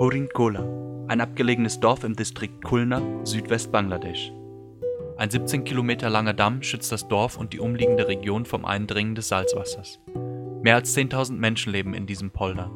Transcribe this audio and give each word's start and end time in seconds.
Horin 0.00 0.30
ein 1.08 1.20
abgelegenes 1.20 1.78
Dorf 1.78 2.04
im 2.04 2.16
Distrikt 2.16 2.64
Kulna, 2.64 3.02
Südwest-Bangladesch. 3.26 4.32
Ein 5.18 5.28
17 5.28 5.64
Kilometer 5.64 6.08
langer 6.08 6.32
Damm 6.32 6.62
schützt 6.62 6.90
das 6.90 7.06
Dorf 7.06 7.36
und 7.36 7.52
die 7.52 7.60
umliegende 7.60 8.08
Region 8.08 8.46
vom 8.46 8.64
Eindringen 8.64 9.14
des 9.14 9.28
Salzwassers. 9.28 10.00
Mehr 10.62 10.76
als 10.76 10.96
10.000 10.96 11.32
Menschen 11.32 11.70
leben 11.70 11.92
in 11.92 12.06
diesem 12.06 12.30
Polder. 12.30 12.70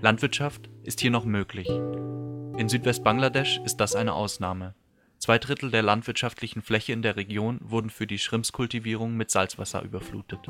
Landwirtschaft 0.00 0.68
ist 0.82 1.00
hier 1.00 1.12
noch 1.12 1.24
möglich. 1.24 1.68
In 1.68 2.68
Südwest-Bangladesch 2.68 3.60
ist 3.64 3.76
das 3.76 3.94
eine 3.94 4.12
Ausnahme. 4.12 4.74
Zwei 5.18 5.38
Drittel 5.38 5.70
der 5.70 5.82
landwirtschaftlichen 5.82 6.60
Fläche 6.60 6.92
in 6.92 7.02
der 7.02 7.14
Region 7.14 7.60
wurden 7.62 7.88
für 7.88 8.08
die 8.08 8.18
Schrimpskultivierung 8.18 9.16
mit 9.16 9.30
Salzwasser 9.30 9.82
überflutet. 9.82 10.40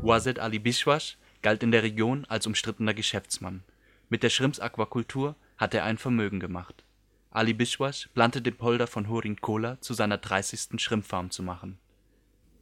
Wazed 0.00 0.38
Ali 0.38 0.58
Bishwash 0.58 1.18
galt 1.42 1.62
in 1.62 1.70
der 1.70 1.82
Region 1.82 2.24
als 2.28 2.46
umstrittener 2.46 2.94
Geschäftsmann. 2.94 3.62
Mit 4.08 4.22
der 4.22 4.30
Schrimps-Aquakultur 4.30 5.34
hatte 5.56 5.78
er 5.78 5.84
ein 5.84 5.98
Vermögen 5.98 6.40
gemacht. 6.40 6.84
Ali 7.30 7.52
Bishwash 7.52 8.08
plante 8.14 8.40
den 8.40 8.56
Polder 8.56 8.86
von 8.86 9.08
Horin 9.08 9.40
Kola 9.40 9.78
zu 9.80 9.94
seiner 9.94 10.16
30. 10.16 10.80
Schrimpfarm 10.80 11.30
zu 11.30 11.42
machen. 11.42 11.78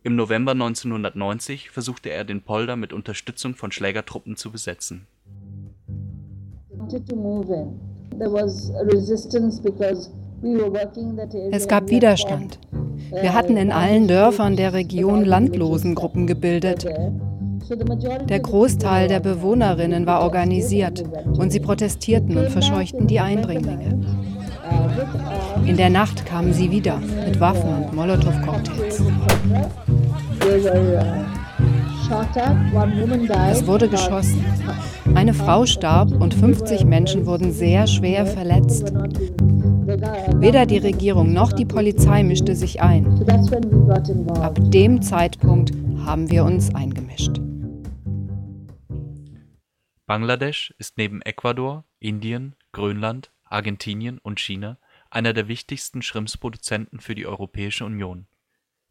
Im 0.03 0.17
November 0.17 0.53
1990 0.53 1.71
versuchte 1.71 2.11
er 2.11 2.25
den 2.25 2.43
Polder 2.43 2.77
mit 2.77 2.93
Unterstützung 2.93 3.55
von 3.55 3.73
Schlägertruppen 3.73 4.37
zu 4.37 4.51
besetzen. 4.51 5.07
Es 11.53 11.69
gab 11.69 11.89
Widerstand. 11.89 12.59
Wir 13.11 13.33
hatten 13.33 13.57
in 13.57 13.73
allen 13.73 14.09
Dörfern 14.09 14.57
der 14.57 14.73
Region 14.73 15.25
Landlosengruppen 15.25 16.27
gebildet. 16.27 16.87
Der 18.29 18.41
Großteil 18.41 19.09
der 19.09 19.21
Bewohnerinnen 19.21 20.07
war 20.07 20.21
organisiert 20.23 21.03
und 21.39 21.51
sie 21.51 21.61
protestierten 21.61 22.37
und 22.37 22.51
verscheuchten 22.51 23.07
die 23.07 23.21
Eindringlinge. 23.21 24.01
In 25.65 25.77
der 25.77 25.91
Nacht 25.91 26.27
kamen 26.27 26.53
sie 26.53 26.71
wieder 26.71 26.99
mit 27.25 27.41
Waffen 27.41 27.85
und 27.85 27.95
Molotow-Cocktails. 27.95 29.03
Es 33.51 33.67
wurde 33.67 33.89
geschossen. 33.89 34.45
Eine 35.15 35.33
Frau 35.33 35.65
starb 35.65 36.13
und 36.13 36.35
50 36.35 36.85
Menschen 36.85 37.25
wurden 37.25 37.53
sehr 37.53 37.87
schwer 37.87 38.27
verletzt. 38.27 38.93
Weder 40.37 40.67
die 40.67 40.79
Regierung 40.79 41.33
noch 41.33 41.53
die 41.53 41.65
Polizei 41.65 42.23
mischte 42.23 42.55
sich 42.55 42.83
ein. 42.83 43.07
Ab 44.41 44.59
dem 44.71 45.01
Zeitpunkt 45.01 45.73
haben 46.05 46.31
wir 46.31 46.45
uns 46.45 46.75
eingemischt. 46.75 47.44
Bangladesch 50.07 50.75
ist 50.77 50.99
neben 50.99 51.23
Ecuador, 51.23 51.85
Indien, 51.99 52.57
Grönland, 52.73 53.33
Argentinien 53.45 54.19
und 54.19 54.39
China 54.39 54.79
einer 55.09 55.33
der 55.33 55.49
wichtigsten 55.49 56.03
Shrimpsproduzenten 56.03 57.01
für 57.01 57.15
die 57.15 57.27
Europäische 57.27 57.87
Union. 57.87 58.27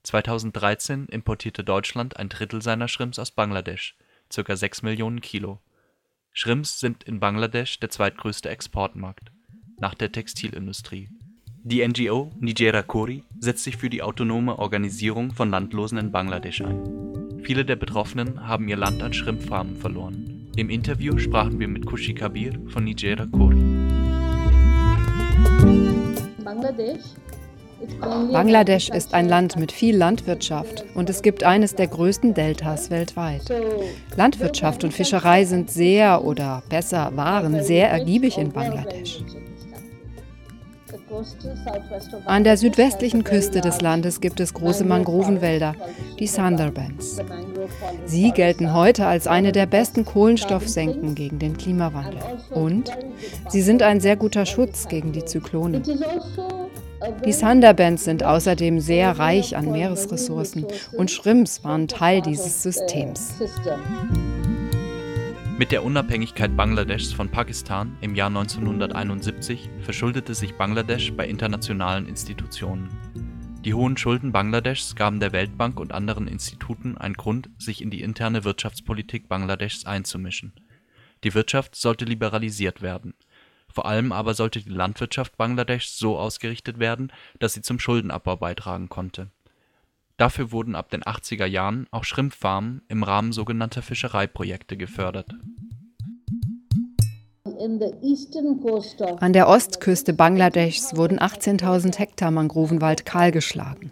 2013 0.03 1.05
importierte 1.05 1.63
Deutschland 1.63 2.17
ein 2.17 2.29
Drittel 2.29 2.63
seiner 2.63 2.87
Shrimps 2.87 3.19
aus 3.19 3.29
Bangladesch 3.31 3.95
(ca. 4.33 4.55
6 4.55 4.81
Millionen 4.81 5.21
Kilo). 5.21 5.61
Shrimps 6.31 6.79
sind 6.79 7.03
in 7.03 7.19
Bangladesch 7.19 7.79
der 7.79 7.89
zweitgrößte 7.89 8.49
Exportmarkt, 8.49 9.31
nach 9.79 9.93
der 9.93 10.11
Textilindustrie. 10.11 11.09
Die 11.63 11.87
NGO 11.87 12.31
Nijera 12.39 12.81
Kori 12.81 13.23
setzt 13.39 13.63
sich 13.63 13.77
für 13.77 13.91
die 13.91 14.01
autonome 14.01 14.57
Organisierung 14.57 15.31
von 15.31 15.51
Landlosen 15.51 15.99
in 15.99 16.11
Bangladesch 16.11 16.61
ein. 16.61 17.41
Viele 17.43 17.65
der 17.65 17.75
Betroffenen 17.75 18.47
haben 18.47 18.67
ihr 18.67 18.77
Land 18.77 19.03
an 19.03 19.13
Shrimpfarmen 19.13 19.75
verloren. 19.75 20.32
Im 20.55 20.69
Interview 20.69 21.17
sprachen 21.17 21.59
wir 21.59 21.67
mit 21.67 21.87
Kushi 21.87 22.13
Kabir 22.13 22.53
von 22.67 22.83
Nijera 22.83 23.25
Kori. 23.25 23.57
Bangladesch 28.31 28.89
ist 28.89 29.15
ein 29.15 29.27
Land 29.27 29.55
mit 29.57 29.71
viel 29.71 29.97
Landwirtschaft 29.97 30.85
und 30.93 31.09
es 31.09 31.23
gibt 31.23 31.43
eines 31.43 31.73
der 31.73 31.87
größten 31.87 32.35
Deltas 32.35 32.91
weltweit. 32.91 33.51
Landwirtschaft 34.15 34.83
und 34.83 34.93
Fischerei 34.93 35.43
sind 35.45 35.71
sehr 35.71 36.23
oder 36.23 36.61
besser 36.69 37.11
waren 37.15 37.63
sehr 37.63 37.89
ergiebig 37.89 38.37
in 38.37 38.51
Bangladesch. 38.51 39.23
An 42.25 42.43
der 42.43 42.57
südwestlichen 42.57 43.23
Küste 43.23 43.61
des 43.61 43.81
Landes 43.81 44.21
gibt 44.21 44.39
es 44.39 44.53
große 44.53 44.83
Mangrovenwälder, 44.85 45.75
die 46.19 46.27
Sundarbans. 46.27 47.21
Sie 48.05 48.31
gelten 48.31 48.73
heute 48.73 49.05
als 49.05 49.27
eine 49.27 49.51
der 49.51 49.65
besten 49.65 50.05
Kohlenstoffsenken 50.05 51.15
gegen 51.15 51.39
den 51.39 51.57
Klimawandel. 51.57 52.19
Und 52.51 52.91
sie 53.49 53.61
sind 53.61 53.81
ein 53.81 53.99
sehr 53.99 54.15
guter 54.15 54.45
Schutz 54.45 54.87
gegen 54.87 55.11
die 55.11 55.25
Zyklone. 55.25 55.81
Die 57.25 57.33
Sundarbans 57.33 58.05
sind 58.05 58.23
außerdem 58.23 58.79
sehr 58.79 59.19
reich 59.19 59.57
an 59.57 59.71
Meeresressourcen 59.71 60.65
und 60.93 61.11
Shrimps 61.11 61.63
waren 61.63 61.87
Teil 61.87 62.21
dieses 62.21 62.63
Systems. 62.63 63.33
Mit 65.63 65.71
der 65.71 65.85
Unabhängigkeit 65.85 66.57
Bangladeschs 66.57 67.13
von 67.13 67.29
Pakistan 67.29 67.97
im 68.01 68.15
Jahr 68.15 68.27
1971 68.27 69.69
verschuldete 69.79 70.35
sich 70.35 70.55
Bangladesch 70.55 71.13
bei 71.13 71.25
internationalen 71.25 72.05
Institutionen. 72.05 72.89
Die 73.63 73.73
hohen 73.73 73.95
Schulden 73.95 74.33
Bangladeschs 74.33 74.93
gaben 74.93 75.21
der 75.21 75.31
Weltbank 75.31 75.79
und 75.79 75.93
anderen 75.93 76.27
Instituten 76.27 76.97
einen 76.97 77.13
Grund, 77.13 77.49
sich 77.59 77.81
in 77.81 77.91
die 77.91 78.01
interne 78.01 78.43
Wirtschaftspolitik 78.43 79.29
Bangladeschs 79.29 79.85
einzumischen. 79.85 80.51
Die 81.23 81.33
Wirtschaft 81.33 81.77
sollte 81.77 82.03
liberalisiert 82.03 82.81
werden. 82.81 83.13
Vor 83.69 83.85
allem 83.85 84.11
aber 84.11 84.33
sollte 84.33 84.59
die 84.59 84.69
Landwirtschaft 84.69 85.37
Bangladeschs 85.37 85.97
so 85.97 86.19
ausgerichtet 86.19 86.79
werden, 86.79 87.09
dass 87.39 87.53
sie 87.53 87.61
zum 87.61 87.79
Schuldenabbau 87.79 88.35
beitragen 88.35 88.89
konnte 88.89 89.31
Dafür 90.17 90.51
wurden 90.51 90.75
ab 90.75 90.89
den 90.89 91.03
80er 91.03 91.45
Jahren 91.45 91.87
auch 91.91 92.03
Schrimpfarmen 92.03 92.81
im 92.87 93.03
Rahmen 93.03 93.31
sogenannter 93.31 93.81
Fischereiprojekte 93.81 94.77
gefördert. 94.77 95.33
An 99.19 99.33
der 99.33 99.47
Ostküste 99.47 100.13
Bangladeschs 100.13 100.95
wurden 100.95 101.19
18.000 101.19 101.97
Hektar 101.97 102.31
Mangrovenwald 102.31 103.05
kahlgeschlagen. 103.05 103.91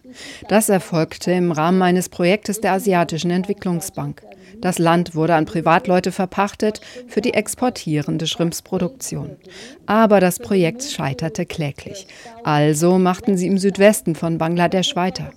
Das 0.50 0.70
erfolgte 0.70 1.32
im 1.32 1.52
Rahmen 1.52 1.82
eines 1.82 2.09
Projektes 2.09 2.59
der 2.59 2.74
Asiatischen 2.74 3.32
Entwicklungsbank. 3.32 4.24
Das 4.59 4.78
Land 4.78 5.16
wurde 5.16 5.36
an 5.36 5.46
Privatleute 5.46 6.12
verpachtet 6.12 6.82
für 7.08 7.22
die 7.22 7.34
exportierende 7.34 8.28
Schrimpsproduktion. 8.28 9.38
Aber 9.86 10.20
das 10.20 10.40
Projekt 10.40 10.84
scheiterte 10.84 11.46
kläglich. 11.46 12.08
Also 12.44 12.98
machten 12.98 13.38
sie 13.38 13.48
im 13.48 13.58
Südwesten 13.58 14.16
von 14.16 14.38
Bangladesch 14.38 14.96
weiter. 14.96 15.32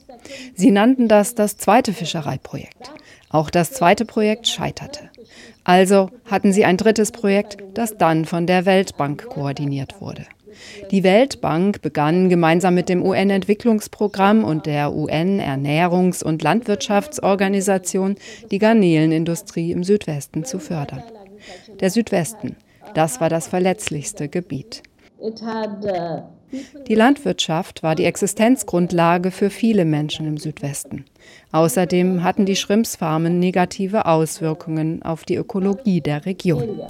Sie 0.54 0.70
nannten 0.70 1.08
das 1.08 1.34
das 1.34 1.56
zweite 1.56 1.92
Fischereiprojekt. 1.92 2.90
Auch 3.30 3.50
das 3.50 3.72
zweite 3.72 4.04
Projekt 4.04 4.46
scheiterte. 4.46 5.10
Also 5.64 6.10
hatten 6.26 6.52
sie 6.52 6.64
ein 6.64 6.76
drittes 6.76 7.10
Projekt, 7.10 7.56
das 7.74 7.96
dann 7.96 8.26
von 8.26 8.46
der 8.46 8.66
Weltbank 8.66 9.26
koordiniert 9.28 10.00
wurde. 10.00 10.24
Die 10.90 11.02
Weltbank 11.02 11.82
begann 11.82 12.28
gemeinsam 12.28 12.74
mit 12.74 12.88
dem 12.88 13.02
UN-Entwicklungsprogramm 13.02 14.44
und 14.44 14.66
der 14.66 14.92
UN-Ernährungs- 14.92 16.22
und 16.22 16.42
Landwirtschaftsorganisation 16.42 18.16
die 18.50 18.58
Garnelenindustrie 18.58 19.72
im 19.72 19.84
Südwesten 19.84 20.44
zu 20.44 20.58
fördern. 20.58 21.02
Der 21.80 21.90
Südwesten, 21.90 22.56
das 22.94 23.20
war 23.20 23.28
das 23.28 23.48
verletzlichste 23.48 24.28
Gebiet. 24.28 24.82
Die 26.86 26.94
Landwirtschaft 26.94 27.82
war 27.82 27.94
die 27.94 28.04
Existenzgrundlage 28.04 29.30
für 29.30 29.50
viele 29.50 29.84
Menschen 29.84 30.26
im 30.26 30.36
Südwesten. 30.36 31.04
Außerdem 31.52 32.22
hatten 32.22 32.46
die 32.46 32.56
Schrimpsfarmen 32.56 33.38
negative 33.38 34.06
Auswirkungen 34.06 35.02
auf 35.02 35.24
die 35.24 35.36
Ökologie 35.36 36.00
der 36.00 36.26
Region. 36.26 36.80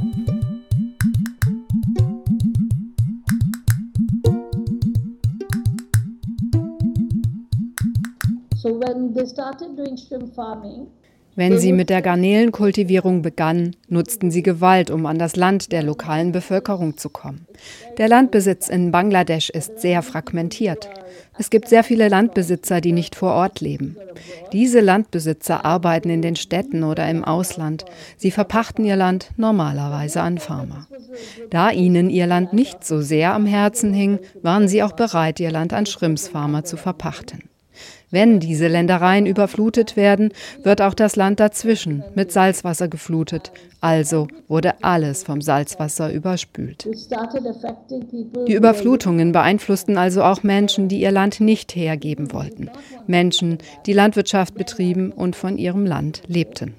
So 8.56 8.80
when 8.80 9.12
they 9.12 9.26
started 9.26 9.76
doing 9.76 9.94
shrimp 9.96 10.34
farming, 10.34 10.86
wenn 11.36 11.58
sie 11.58 11.72
mit 11.72 11.90
der 11.90 12.02
Garnelenkultivierung 12.02 13.22
begannen, 13.22 13.76
nutzten 13.88 14.30
sie 14.30 14.42
Gewalt, 14.42 14.90
um 14.90 15.06
an 15.06 15.18
das 15.18 15.36
Land 15.36 15.72
der 15.72 15.82
lokalen 15.82 16.32
Bevölkerung 16.32 16.96
zu 16.96 17.08
kommen. 17.08 17.46
Der 17.98 18.08
Landbesitz 18.08 18.68
in 18.68 18.90
Bangladesch 18.90 19.50
ist 19.50 19.80
sehr 19.80 20.02
fragmentiert. 20.02 20.88
Es 21.36 21.50
gibt 21.50 21.68
sehr 21.68 21.82
viele 21.82 22.08
Landbesitzer, 22.08 22.80
die 22.80 22.92
nicht 22.92 23.16
vor 23.16 23.34
Ort 23.34 23.60
leben. 23.60 23.96
Diese 24.52 24.80
Landbesitzer 24.80 25.64
arbeiten 25.64 26.10
in 26.10 26.22
den 26.22 26.36
Städten 26.36 26.84
oder 26.84 27.08
im 27.08 27.24
Ausland. 27.24 27.84
Sie 28.16 28.30
verpachten 28.30 28.84
ihr 28.84 28.96
Land 28.96 29.30
normalerweise 29.36 30.20
an 30.20 30.38
Farmer. 30.38 30.86
Da 31.50 31.70
ihnen 31.70 32.10
ihr 32.10 32.26
Land 32.26 32.52
nicht 32.52 32.84
so 32.84 33.00
sehr 33.00 33.34
am 33.34 33.46
Herzen 33.46 33.92
hing, 33.92 34.18
waren 34.42 34.68
sie 34.68 34.82
auch 34.82 34.92
bereit, 34.92 35.40
ihr 35.40 35.50
Land 35.50 35.72
an 35.72 35.86
Schrimpsfarmer 35.86 36.64
zu 36.64 36.76
verpachten. 36.76 37.42
Wenn 38.14 38.38
diese 38.38 38.68
Ländereien 38.68 39.26
überflutet 39.26 39.96
werden, 39.96 40.30
wird 40.62 40.80
auch 40.80 40.94
das 40.94 41.16
Land 41.16 41.40
dazwischen 41.40 42.04
mit 42.14 42.30
Salzwasser 42.30 42.86
geflutet. 42.86 43.50
Also 43.80 44.28
wurde 44.46 44.84
alles 44.84 45.24
vom 45.24 45.42
Salzwasser 45.42 46.12
überspült. 46.12 46.86
Die 48.46 48.54
Überflutungen 48.54 49.32
beeinflussten 49.32 49.98
also 49.98 50.22
auch 50.22 50.44
Menschen, 50.44 50.86
die 50.86 51.00
ihr 51.00 51.10
Land 51.10 51.40
nicht 51.40 51.74
hergeben 51.74 52.32
wollten. 52.32 52.70
Menschen, 53.08 53.58
die 53.84 53.92
Landwirtschaft 53.92 54.54
betrieben 54.54 55.10
und 55.10 55.34
von 55.34 55.58
ihrem 55.58 55.84
Land 55.84 56.22
lebten. 56.28 56.74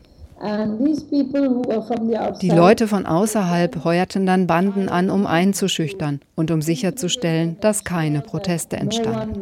Die 2.41 2.49
Leute 2.49 2.87
von 2.87 3.05
außerhalb 3.05 3.83
heuerten 3.83 4.25
dann 4.25 4.45
Banden 4.47 4.89
an, 4.89 5.09
um 5.09 5.25
einzuschüchtern 5.25 6.19
und 6.35 6.51
um 6.51 6.61
sicherzustellen, 6.61 7.57
dass 7.61 7.83
keine 7.83 8.21
Proteste 8.21 8.77
entstanden. 8.77 9.41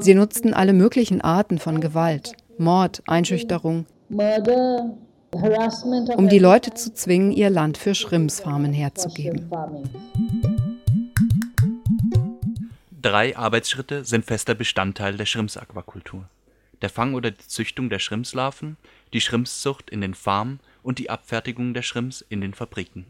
Sie 0.00 0.14
nutzten 0.14 0.54
alle 0.54 0.72
möglichen 0.72 1.20
Arten 1.20 1.58
von 1.58 1.80
Gewalt, 1.80 2.32
Mord, 2.56 3.02
Einschüchterung, 3.06 3.84
um 6.16 6.28
die 6.28 6.38
Leute 6.38 6.72
zu 6.74 6.94
zwingen, 6.94 7.30
ihr 7.32 7.50
Land 7.50 7.76
für 7.76 7.94
Schrimpsfarmen 7.94 8.72
herzugeben. 8.72 9.50
Drei 13.02 13.36
Arbeitsschritte 13.36 14.04
sind 14.04 14.24
fester 14.24 14.54
Bestandteil 14.54 15.18
der 15.18 15.26
Schrimpsaquakultur. 15.26 16.24
Der 16.84 16.90
Fang 16.90 17.14
oder 17.14 17.30
die 17.30 17.46
Züchtung 17.46 17.88
der 17.88 17.98
Schrimpslarven, 17.98 18.76
die 19.14 19.22
Schrimpszucht 19.22 19.88
in 19.88 20.02
den 20.02 20.12
Farmen 20.12 20.60
und 20.82 20.98
die 20.98 21.08
Abfertigung 21.08 21.72
der 21.72 21.80
Schrimps 21.80 22.22
in 22.28 22.42
den 22.42 22.52
Fabriken. 22.52 23.06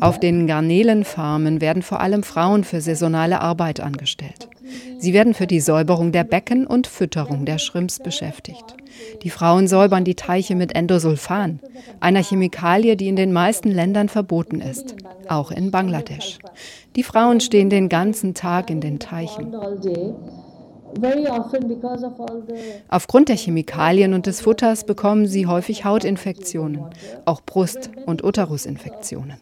Auf 0.00 0.18
den 0.18 0.46
Garnelenfarmen 0.46 1.60
werden 1.60 1.82
vor 1.82 2.00
allem 2.00 2.22
Frauen 2.22 2.64
für 2.64 2.80
saisonale 2.80 3.42
Arbeit 3.42 3.80
angestellt. 3.80 4.48
Sie 4.98 5.12
werden 5.12 5.34
für 5.34 5.46
die 5.46 5.60
Säuberung 5.60 6.10
der 6.10 6.24
Becken 6.24 6.66
und 6.66 6.86
Fütterung 6.86 7.44
der 7.44 7.58
Schrimps 7.58 7.98
beschäftigt. 7.98 8.64
Die 9.22 9.28
Frauen 9.28 9.68
säubern 9.68 10.04
die 10.04 10.14
Teiche 10.14 10.54
mit 10.54 10.74
Endosulfan, 10.74 11.60
einer 12.00 12.22
Chemikalie, 12.22 12.96
die 12.96 13.08
in 13.08 13.16
den 13.16 13.34
meisten 13.34 13.70
Ländern 13.70 14.08
verboten 14.08 14.62
ist, 14.62 14.96
auch 15.28 15.50
in 15.50 15.70
Bangladesch. 15.70 16.38
Die 16.96 17.02
Frauen 17.02 17.40
stehen 17.40 17.68
den 17.68 17.90
ganzen 17.90 18.32
Tag 18.32 18.70
in 18.70 18.80
den 18.80 19.00
Teichen. 19.00 19.54
Aufgrund 22.88 23.28
der 23.28 23.36
Chemikalien 23.36 24.14
und 24.14 24.26
des 24.26 24.40
Futters 24.40 24.84
bekommen 24.84 25.26
sie 25.26 25.46
häufig 25.46 25.84
Hautinfektionen, 25.84 26.84
auch 27.24 27.40
Brust- 27.40 27.90
und 28.06 28.24
Uterusinfektionen. 28.24 29.36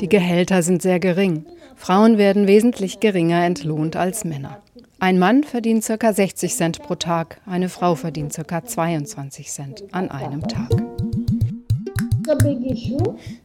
Die 0.00 0.08
Gehälter 0.08 0.62
sind 0.62 0.82
sehr 0.82 1.00
gering. 1.00 1.46
Frauen 1.76 2.18
werden 2.18 2.46
wesentlich 2.46 3.00
geringer 3.00 3.44
entlohnt 3.44 3.96
als 3.96 4.24
Männer. 4.24 4.62
Ein 4.98 5.18
Mann 5.18 5.44
verdient 5.44 5.84
ca. 5.84 6.12
60 6.12 6.54
Cent 6.54 6.82
pro 6.82 6.94
Tag, 6.94 7.40
eine 7.46 7.68
Frau 7.68 7.94
verdient 7.94 8.34
ca. 8.34 8.64
22 8.64 9.50
Cent 9.50 9.84
an 9.92 10.10
einem 10.10 10.46
Tag. 10.48 10.70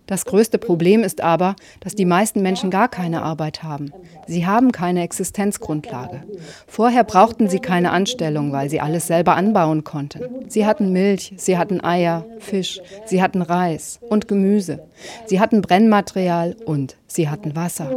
Das 0.08 0.26
größte 0.26 0.58
Problem 0.58 1.04
ist 1.04 1.22
aber, 1.22 1.56
dass 1.80 1.96
die 1.96 2.06
meisten 2.06 2.42
Menschen 2.42 2.70
gar 2.70 2.88
keine 2.88 3.22
Arbeit 3.22 3.64
haben. 3.64 3.92
Sie 4.28 4.46
haben 4.46 4.72
keine 4.72 5.04
Existenzgrundlage. 5.04 6.24
Vorher 6.68 7.04
brauchten 7.04 7.50
sie 7.50 7.60
keine 7.60 7.92
Anstellung, 7.92 8.52
weil 8.52 8.70
sie 8.70 8.82
alles 8.82 9.08
selber 9.08 9.36
anbauen 9.36 9.84
konnten. 9.84 10.22
Sie 10.48 10.66
hatten 10.66 10.92
Milch, 10.92 11.34
sie 11.38 11.58
hatten 11.58 11.82
Eier, 11.82 12.26
Fisch, 12.40 12.82
sie 13.06 13.22
hatten 13.22 13.42
Reis 13.42 14.00
und 14.10 14.28
Gemüse. 14.28 14.80
Sie 15.26 15.40
hatten 15.40 15.62
Brennmaterial 15.62 16.56
und 16.66 16.96
sie 17.08 17.30
hatten 17.30 17.56
Wasser. 17.56 17.96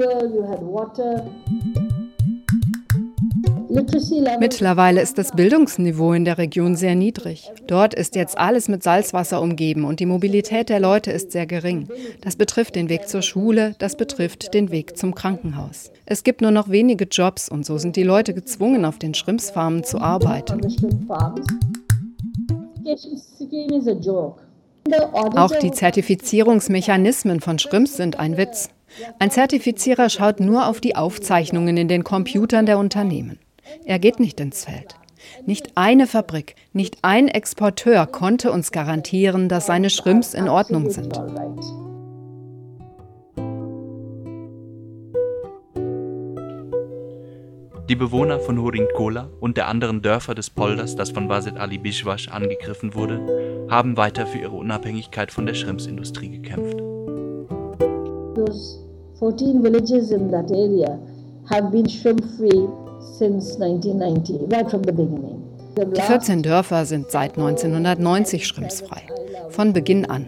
Mittlerweile 4.38 5.00
ist 5.00 5.16
das 5.16 5.32
Bildungsniveau 5.32 6.12
in 6.12 6.24
der 6.24 6.36
Region 6.36 6.76
sehr 6.76 6.94
niedrig. 6.94 7.50
Dort 7.66 7.94
ist 7.94 8.14
jetzt 8.16 8.36
alles 8.36 8.68
mit 8.68 8.82
Salzwasser 8.82 9.40
umgeben 9.40 9.84
und 9.84 10.00
die 10.00 10.06
Mobilität 10.06 10.68
der 10.68 10.78
Leute 10.80 11.10
ist 11.10 11.32
sehr 11.32 11.46
gering. 11.46 11.88
Das 12.20 12.36
betrifft 12.36 12.76
den 12.76 12.88
Weg 12.88 13.08
zur 13.08 13.22
Schule, 13.22 13.74
das 13.78 13.96
betrifft 13.96 14.52
den 14.52 14.70
Weg 14.70 14.98
zum 14.98 15.14
Krankenhaus. 15.14 15.90
Es 16.04 16.22
gibt 16.22 16.42
nur 16.42 16.50
noch 16.50 16.68
wenige 16.68 17.04
Jobs 17.04 17.48
und 17.48 17.64
so 17.64 17.78
sind 17.78 17.96
die 17.96 18.02
Leute 18.02 18.34
gezwungen, 18.34 18.84
auf 18.84 18.98
den 18.98 19.14
Schrimpsfarmen 19.14 19.84
zu 19.84 20.00
arbeiten. 20.00 20.60
Auch 25.36 25.54
die 25.56 25.70
Zertifizierungsmechanismen 25.70 27.40
von 27.40 27.58
Schrimps 27.58 27.96
sind 27.96 28.18
ein 28.18 28.36
Witz. 28.36 28.68
Ein 29.18 29.30
Zertifizierer 29.30 30.10
schaut 30.10 30.40
nur 30.40 30.66
auf 30.66 30.80
die 30.80 30.96
Aufzeichnungen 30.96 31.76
in 31.78 31.88
den 31.88 32.04
Computern 32.04 32.66
der 32.66 32.78
Unternehmen. 32.78 33.38
Er 33.84 33.98
geht 33.98 34.20
nicht 34.20 34.40
ins 34.40 34.64
Feld. 34.64 34.96
Nicht 35.46 35.72
eine 35.76 36.06
Fabrik, 36.06 36.56
nicht 36.72 36.98
ein 37.02 37.28
Exporteur 37.28 38.06
konnte 38.06 38.50
uns 38.52 38.72
garantieren, 38.72 39.48
dass 39.48 39.66
seine 39.66 39.90
Schrimps 39.90 40.34
in 40.34 40.48
Ordnung 40.48 40.90
sind. 40.90 41.20
Die 47.88 47.96
Bewohner 47.96 48.40
von 48.40 48.58
Hurinkola 48.58 49.28
und 49.40 49.56
der 49.56 49.68
anderen 49.68 50.00
Dörfer 50.02 50.34
des 50.34 50.48
Polders, 50.50 50.96
das 50.96 51.10
von 51.10 51.28
Wasit 51.28 51.58
Ali 51.58 51.78
Bishwash 51.78 52.28
angegriffen 52.28 52.94
wurde, 52.94 53.66
haben 53.68 53.96
weiter 53.96 54.26
für 54.26 54.38
ihre 54.38 54.56
Unabhängigkeit 54.56 55.30
von 55.30 55.46
der 55.46 55.54
Schrimpsindustrie 55.54 56.30
gekämpft. 56.30 56.78
Those 58.34 58.78
14 59.18 59.62
villages 59.62 60.10
in 60.10 60.30
that 60.30 60.50
area 60.50 60.98
have 61.50 61.70
been 61.70 61.88
shrimp 61.88 62.24
free 62.38 62.66
die 65.76 66.00
14 66.00 66.42
Dörfer 66.42 66.84
sind 66.84 67.10
seit 67.10 67.38
1990 67.38 68.46
schrimpsfrei. 68.46 69.02
Von 69.50 69.72
Beginn 69.72 70.04
an. 70.04 70.26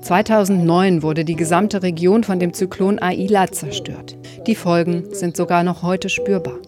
2009 0.00 1.02
wurde 1.02 1.24
die 1.24 1.36
gesamte 1.36 1.82
Region 1.82 2.24
von 2.24 2.38
dem 2.38 2.52
Zyklon 2.52 2.98
Aila 2.98 3.50
zerstört. 3.50 4.16
Die 4.46 4.54
Folgen 4.54 5.14
sind 5.14 5.36
sogar 5.36 5.64
noch 5.64 5.82
heute 5.82 6.08
spürbar. 6.08 6.58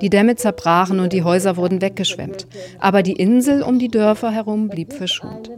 Die 0.00 0.10
Dämme 0.10 0.36
zerbrachen 0.36 1.00
und 1.00 1.12
die 1.12 1.22
Häuser 1.22 1.56
wurden 1.56 1.80
weggeschwemmt. 1.80 2.46
Aber 2.78 3.02
die 3.02 3.12
Insel 3.12 3.62
um 3.62 3.78
die 3.78 3.88
Dörfer 3.88 4.30
herum 4.30 4.68
blieb 4.68 4.92
verschont. 4.92 5.50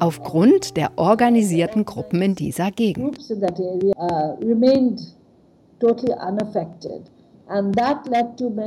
Aufgrund 0.00 0.76
der 0.76 0.92
organisierten 0.96 1.84
Gruppen 1.84 2.20
in 2.20 2.34
dieser 2.34 2.70
Gegend. 2.70 3.18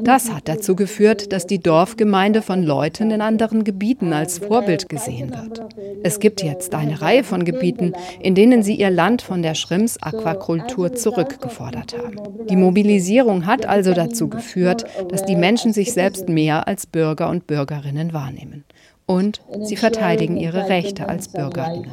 Das 0.03 0.31
hat 0.31 0.47
dazu 0.47 0.75
geführt, 0.75 1.33
dass 1.33 1.45
die 1.45 1.59
Dorfgemeinde 1.59 2.41
von 2.41 2.63
Leuten 2.63 3.11
in 3.11 3.19
anderen 3.21 3.65
Gebieten 3.65 4.13
als 4.13 4.39
Vorbild 4.39 4.87
gesehen 4.87 5.31
wird. 5.31 5.61
Es 6.01 6.21
gibt 6.21 6.41
jetzt 6.41 6.73
eine 6.73 7.01
Reihe 7.01 7.25
von 7.25 7.43
Gebieten, 7.43 7.91
in 8.21 8.35
denen 8.35 8.63
sie 8.63 8.75
ihr 8.75 8.89
Land 8.89 9.21
von 9.21 9.41
der 9.41 9.55
Schrimps-Aquakultur 9.55 10.93
zurückgefordert 10.93 11.97
haben. 11.97 12.15
Die 12.49 12.55
Mobilisierung 12.55 13.45
hat 13.45 13.65
also 13.65 13.93
dazu 13.93 14.29
geführt, 14.29 14.85
dass 15.09 15.25
die 15.25 15.35
Menschen 15.35 15.73
sich 15.73 15.91
selbst 15.91 16.29
mehr 16.29 16.67
als 16.67 16.85
Bürger 16.85 17.29
und 17.29 17.47
Bürgerinnen 17.47 18.13
wahrnehmen. 18.13 18.63
Und 19.05 19.41
sie 19.63 19.75
verteidigen 19.75 20.37
ihre 20.37 20.69
Rechte 20.69 21.09
als 21.09 21.27
Bürgerinnen. 21.27 21.91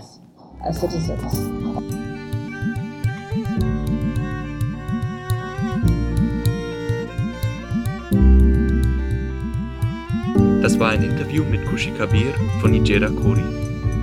Das 10.66 10.80
war 10.80 10.88
ein 10.88 11.04
Interview 11.04 11.44
mit 11.44 11.64
Kushi 11.66 11.92
Kabir 11.92 12.34
von 12.60 12.74
Ijera 12.74 13.08
Kori. 13.08 13.44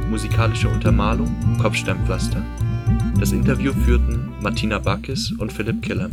Musikalische 0.10 0.70
Untermalung 0.70 1.36
Kopfsteinpflaster. 1.62 2.42
Das 3.20 3.34
Interview 3.34 3.74
führten 3.74 4.32
Martina 4.40 4.80
Bakis 4.80 5.34
und 5.34 5.52
Philipp 5.52 5.82
Killer. 5.82 6.10